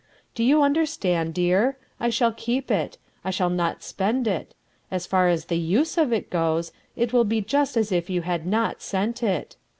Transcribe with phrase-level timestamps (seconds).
[0.33, 1.77] Do you understand, dear?
[1.99, 2.97] I shall keep it.
[3.23, 4.55] I shall not spend it.
[4.89, 8.23] As far as the USE of it goes, it will be just as if you
[8.23, 9.57] had not sent it.